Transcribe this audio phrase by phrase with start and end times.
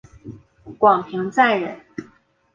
[0.79, 1.79] 广平酂人。